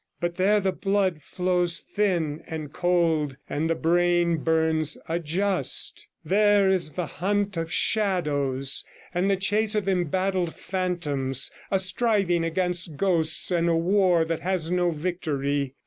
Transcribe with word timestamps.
But 0.19 0.37
there 0.37 0.59
the 0.59 0.71
blood 0.71 1.21
flows 1.21 1.77
thin 1.79 2.41
and 2.47 2.73
cold, 2.73 3.37
and 3.47 3.69
the 3.69 3.75
brain 3.75 4.37
burns 4.37 4.97
adust; 5.07 6.07
there 6.25 6.67
is 6.67 6.93
the 6.93 7.05
hunt 7.05 7.55
of 7.55 7.71
shadows, 7.71 8.83
and 9.13 9.29
the 9.29 9.37
chase 9.37 9.75
of 9.75 9.87
embattled 9.87 10.55
phantoms; 10.55 11.51
a 11.69 11.77
striving 11.77 12.43
against 12.43 12.97
ghosts, 12.97 13.51
and 13.51 13.69
a 13.69 13.75
war 13.77 14.25
that 14.25 14.39
has 14.39 14.71
no 14.71 14.89
victory. 14.89 15.75